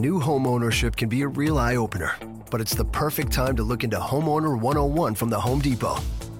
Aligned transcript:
New 0.00 0.18
home 0.18 0.46
ownership 0.46 0.96
can 0.96 1.10
be 1.10 1.20
a 1.20 1.28
real 1.28 1.58
eye 1.58 1.76
opener, 1.76 2.12
but 2.50 2.58
it's 2.58 2.74
the 2.74 2.86
perfect 2.86 3.30
time 3.30 3.54
to 3.54 3.62
look 3.62 3.84
into 3.84 3.98
Homeowner 3.98 4.58
101 4.58 5.14
from 5.14 5.28
the 5.28 5.38
Home 5.38 5.58
Depot. 5.58 5.96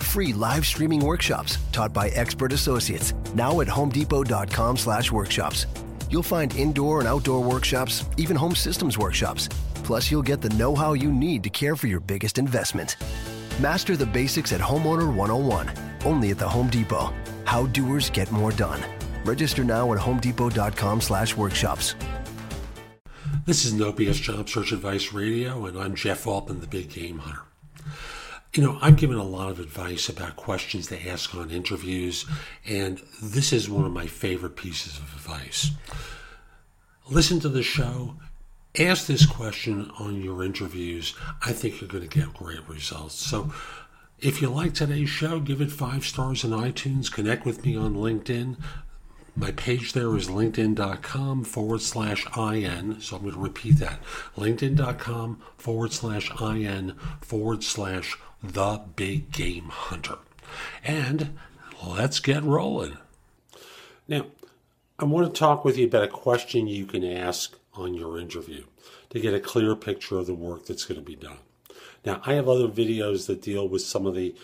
Free 0.00 0.32
live 0.32 0.66
streaming 0.66 0.98
workshops 0.98 1.58
taught 1.70 1.92
by 1.92 2.08
expert 2.16 2.52
associates 2.52 3.14
now 3.36 3.60
at 3.60 3.68
homedepot.com/workshops. 3.68 5.66
You'll 6.10 6.24
find 6.24 6.56
indoor 6.56 6.98
and 6.98 7.06
outdoor 7.06 7.44
workshops, 7.44 8.04
even 8.16 8.34
home 8.34 8.56
systems 8.56 8.98
workshops. 8.98 9.48
Plus, 9.84 10.10
you'll 10.10 10.20
get 10.20 10.40
the 10.40 10.50
know-how 10.56 10.94
you 10.94 11.12
need 11.12 11.44
to 11.44 11.50
care 11.50 11.76
for 11.76 11.86
your 11.86 12.00
biggest 12.00 12.38
investment. 12.38 12.96
Master 13.60 13.96
the 13.96 14.04
basics 14.04 14.52
at 14.52 14.60
Homeowner 14.60 15.14
101, 15.14 15.70
only 16.04 16.32
at 16.32 16.40
the 16.40 16.48
Home 16.48 16.70
Depot. 16.70 17.14
How 17.44 17.66
doers 17.66 18.10
get 18.10 18.32
more 18.32 18.50
done. 18.50 18.80
Register 19.24 19.62
now 19.62 19.92
at 19.92 20.00
homedepot.com/workshops. 20.00 21.94
This 23.46 23.66
is 23.66 23.74
No 23.74 23.92
BS 23.92 24.22
Job 24.22 24.48
Search 24.48 24.72
Advice 24.72 25.12
Radio, 25.12 25.66
and 25.66 25.78
I'm 25.78 25.94
Jeff 25.94 26.26
Altman, 26.26 26.62
the 26.62 26.66
Big 26.66 26.88
Game 26.88 27.18
Hunter. 27.18 27.42
You 28.54 28.62
know, 28.62 28.78
I'm 28.80 28.94
given 28.94 29.18
a 29.18 29.22
lot 29.22 29.50
of 29.50 29.60
advice 29.60 30.08
about 30.08 30.36
questions 30.36 30.86
to 30.86 31.08
ask 31.10 31.34
on 31.34 31.50
interviews, 31.50 32.24
and 32.66 33.02
this 33.22 33.52
is 33.52 33.68
one 33.68 33.84
of 33.84 33.92
my 33.92 34.06
favorite 34.06 34.56
pieces 34.56 34.96
of 34.96 35.14
advice. 35.14 35.72
Listen 37.10 37.38
to 37.40 37.50
the 37.50 37.62
show, 37.62 38.14
ask 38.78 39.06
this 39.06 39.26
question 39.26 39.90
on 39.98 40.22
your 40.22 40.42
interviews. 40.42 41.14
I 41.42 41.52
think 41.52 41.82
you're 41.82 41.90
going 41.90 42.08
to 42.08 42.18
get 42.18 42.32
great 42.32 42.66
results. 42.66 43.16
So, 43.16 43.52
if 44.20 44.40
you 44.40 44.48
like 44.48 44.72
today's 44.72 45.10
show, 45.10 45.38
give 45.38 45.60
it 45.60 45.70
five 45.70 46.06
stars 46.06 46.46
on 46.46 46.52
iTunes. 46.52 47.12
Connect 47.12 47.44
with 47.44 47.62
me 47.66 47.76
on 47.76 47.94
LinkedIn. 47.94 48.56
My 49.36 49.50
page 49.50 49.92
there 49.92 50.16
is 50.16 50.28
linkedin.com 50.28 51.44
forward 51.44 51.82
slash 51.82 52.24
IN. 52.36 53.00
So 53.00 53.16
I'm 53.16 53.22
going 53.22 53.34
to 53.34 53.40
repeat 53.40 53.78
that 53.78 54.00
linkedin.com 54.36 55.40
forward 55.56 55.92
slash 55.92 56.30
IN 56.40 56.94
forward 57.20 57.64
slash 57.64 58.16
the 58.42 58.80
big 58.94 59.32
game 59.32 59.70
hunter. 59.70 60.18
And 60.84 61.36
let's 61.84 62.20
get 62.20 62.44
rolling. 62.44 62.98
Now, 64.06 64.26
I 64.98 65.04
want 65.04 65.32
to 65.32 65.38
talk 65.38 65.64
with 65.64 65.76
you 65.76 65.86
about 65.86 66.04
a 66.04 66.08
question 66.08 66.68
you 66.68 66.86
can 66.86 67.04
ask 67.04 67.56
on 67.72 67.94
your 67.94 68.20
interview 68.20 68.64
to 69.10 69.18
get 69.18 69.34
a 69.34 69.40
clear 69.40 69.74
picture 69.74 70.18
of 70.18 70.26
the 70.26 70.34
work 70.34 70.66
that's 70.66 70.84
going 70.84 71.00
to 71.00 71.04
be 71.04 71.16
done. 71.16 71.38
Now, 72.04 72.20
I 72.24 72.34
have 72.34 72.48
other 72.48 72.68
videos 72.68 73.26
that 73.26 73.42
deal 73.42 73.66
with 73.66 73.82
some 73.82 74.06
of 74.06 74.14
the 74.14 74.34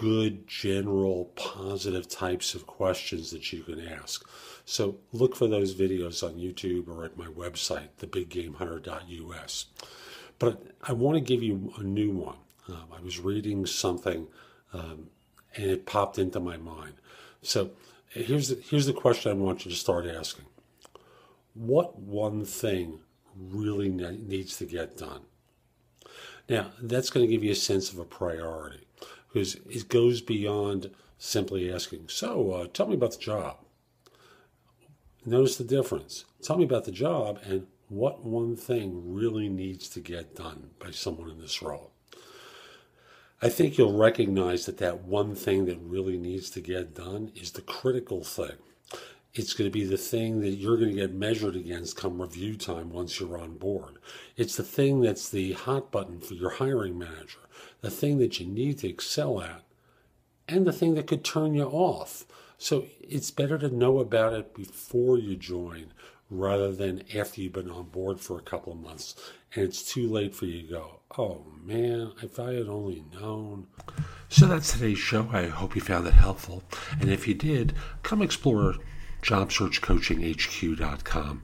good, 0.00 0.48
general, 0.48 1.26
positive 1.36 2.08
types 2.08 2.54
of 2.54 2.66
questions 2.66 3.30
that 3.32 3.52
you 3.52 3.62
can 3.62 3.86
ask. 3.86 4.26
So 4.64 4.96
look 5.12 5.36
for 5.36 5.46
those 5.46 5.74
videos 5.74 6.26
on 6.26 6.36
YouTube 6.36 6.88
or 6.88 7.04
at 7.04 7.18
my 7.18 7.26
website, 7.26 7.88
thebiggamehunter.us. 8.00 9.66
But 10.38 10.62
I 10.82 10.94
want 10.94 11.16
to 11.16 11.20
give 11.20 11.42
you 11.42 11.74
a 11.76 11.82
new 11.82 12.12
one. 12.12 12.38
Um, 12.66 12.86
I 12.96 13.02
was 13.02 13.20
reading 13.20 13.66
something 13.66 14.26
um, 14.72 15.08
and 15.54 15.66
it 15.66 15.84
popped 15.84 16.18
into 16.18 16.40
my 16.40 16.56
mind. 16.56 16.94
So 17.42 17.72
here's 18.08 18.48
the, 18.48 18.54
here's 18.54 18.86
the 18.86 18.94
question 18.94 19.30
I 19.30 19.34
want 19.34 19.66
you 19.66 19.70
to 19.70 19.76
start 19.76 20.06
asking. 20.06 20.46
What 21.52 21.98
one 21.98 22.46
thing 22.46 23.00
really 23.38 23.90
ne- 23.90 24.16
needs 24.16 24.56
to 24.56 24.64
get 24.64 24.96
done? 24.96 25.20
Now, 26.48 26.70
that's 26.80 27.10
going 27.10 27.26
to 27.26 27.30
give 27.30 27.44
you 27.44 27.52
a 27.52 27.54
sense 27.54 27.92
of 27.92 27.98
a 27.98 28.04
priority 28.04 28.86
because 29.32 29.56
it 29.68 29.88
goes 29.88 30.20
beyond 30.20 30.90
simply 31.18 31.72
asking, 31.72 32.08
So, 32.08 32.52
uh, 32.52 32.66
tell 32.72 32.86
me 32.86 32.94
about 32.94 33.12
the 33.12 33.18
job. 33.18 33.58
Notice 35.24 35.56
the 35.56 35.64
difference. 35.64 36.24
Tell 36.42 36.56
me 36.56 36.64
about 36.64 36.84
the 36.84 36.92
job 36.92 37.38
and 37.44 37.66
what 37.88 38.24
one 38.24 38.56
thing 38.56 39.12
really 39.12 39.48
needs 39.48 39.88
to 39.90 40.00
get 40.00 40.34
done 40.36 40.70
by 40.78 40.90
someone 40.90 41.28
in 41.28 41.40
this 41.40 41.60
role. 41.60 41.92
I 43.42 43.48
think 43.48 43.76
you'll 43.76 43.98
recognize 43.98 44.66
that 44.66 44.78
that 44.78 45.04
one 45.04 45.34
thing 45.34 45.66
that 45.66 45.78
really 45.80 46.16
needs 46.16 46.50
to 46.50 46.60
get 46.60 46.94
done 46.94 47.32
is 47.34 47.52
the 47.52 47.62
critical 47.62 48.22
thing. 48.22 48.56
It's 49.32 49.52
going 49.52 49.70
to 49.70 49.72
be 49.72 49.84
the 49.84 49.96
thing 49.96 50.40
that 50.40 50.50
you're 50.50 50.76
going 50.76 50.90
to 50.90 51.00
get 51.00 51.14
measured 51.14 51.54
against 51.54 51.96
come 51.96 52.20
review 52.20 52.56
time 52.56 52.90
once 52.90 53.20
you're 53.20 53.38
on 53.38 53.58
board. 53.58 53.98
It's 54.36 54.56
the 54.56 54.64
thing 54.64 55.00
that's 55.00 55.28
the 55.28 55.52
hot 55.52 55.92
button 55.92 56.20
for 56.20 56.34
your 56.34 56.50
hiring 56.50 56.98
manager, 56.98 57.38
the 57.80 57.90
thing 57.90 58.18
that 58.18 58.40
you 58.40 58.46
need 58.46 58.78
to 58.78 58.88
excel 58.88 59.40
at, 59.40 59.62
and 60.48 60.66
the 60.66 60.72
thing 60.72 60.94
that 60.94 61.06
could 61.06 61.24
turn 61.24 61.54
you 61.54 61.66
off. 61.66 62.24
So 62.58 62.86
it's 63.00 63.30
better 63.30 63.56
to 63.58 63.74
know 63.74 64.00
about 64.00 64.32
it 64.32 64.52
before 64.52 65.16
you 65.16 65.36
join 65.36 65.92
rather 66.28 66.72
than 66.72 67.04
after 67.14 67.40
you've 67.40 67.52
been 67.52 67.70
on 67.70 67.84
board 67.84 68.20
for 68.20 68.38
a 68.38 68.42
couple 68.42 68.72
of 68.72 68.80
months 68.80 69.16
and 69.54 69.64
it's 69.64 69.82
too 69.82 70.08
late 70.08 70.34
for 70.34 70.46
you 70.46 70.62
to 70.62 70.68
go, 70.68 71.00
oh 71.18 71.44
man, 71.64 72.12
if 72.22 72.38
I 72.38 72.52
had 72.52 72.68
only 72.68 73.04
known. 73.12 73.66
So 74.28 74.46
that's 74.46 74.72
today's 74.72 74.98
show. 74.98 75.28
I 75.32 75.46
hope 75.46 75.74
you 75.74 75.80
found 75.80 76.06
it 76.06 76.14
helpful. 76.14 76.62
And 77.00 77.10
if 77.10 77.26
you 77.26 77.34
did, 77.34 77.74
come 78.02 78.22
explore 78.22 78.76
jobsearchcoachinghq.com. 79.22 81.42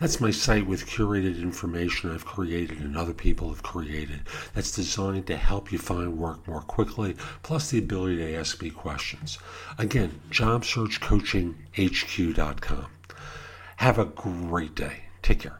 That's 0.00 0.20
my 0.20 0.30
site 0.30 0.66
with 0.66 0.86
curated 0.86 1.42
information 1.42 2.10
I've 2.10 2.24
created 2.24 2.80
and 2.80 2.96
other 2.96 3.12
people 3.12 3.50
have 3.50 3.62
created 3.62 4.22
that's 4.54 4.72
designed 4.72 5.26
to 5.26 5.36
help 5.36 5.70
you 5.70 5.76
find 5.78 6.16
work 6.16 6.48
more 6.48 6.62
quickly, 6.62 7.16
plus 7.42 7.70
the 7.70 7.80
ability 7.80 8.16
to 8.16 8.34
ask 8.34 8.62
me 8.62 8.70
questions. 8.70 9.38
Again, 9.76 10.18
jobsearchcoachinghq.com. 10.30 12.86
Have 13.76 13.98
a 13.98 14.06
great 14.06 14.74
day. 14.74 15.02
Take 15.22 15.40
care. 15.40 15.59